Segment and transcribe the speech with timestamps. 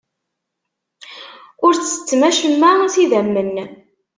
[1.65, 3.49] Ur ttettem acemma s idammen.